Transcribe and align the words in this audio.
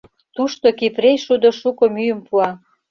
Тушто 0.35 0.67
кипрей 0.79 1.17
шудо 1.25 1.49
шуко 1.59 1.85
мӱйым 1.93 2.19
пуа. 2.27 2.49